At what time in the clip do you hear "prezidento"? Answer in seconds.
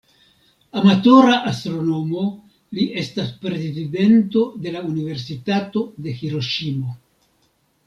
3.45-4.43